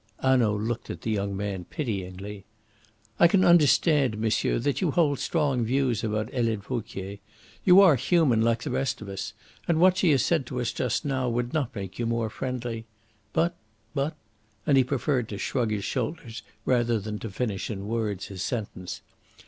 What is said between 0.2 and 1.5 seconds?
Hanaud looked at the young